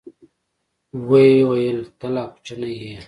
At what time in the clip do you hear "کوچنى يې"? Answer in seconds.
2.31-2.93